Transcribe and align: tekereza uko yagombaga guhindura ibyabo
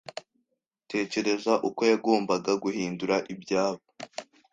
tekereza 0.91 1.53
uko 1.67 1.81
yagombaga 1.91 2.51
guhindura 2.63 3.15
ibyabo 3.33 3.83